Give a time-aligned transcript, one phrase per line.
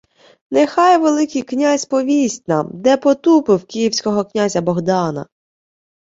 [0.53, 5.25] —Нехай Великий князь повість нам, де потупив київського князя Богдана.